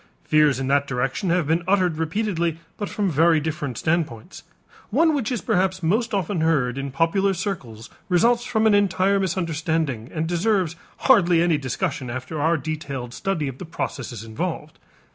[0.23, 4.41] Fears in that direction have been uttered repeatedly, but from very different standpoints.
[4.89, 10.09] One which is perhaps most often heard in popular circles results from an entire misunderstanding
[10.11, 14.79] and deserves hardly any discussion after our detailed study of the processes involved.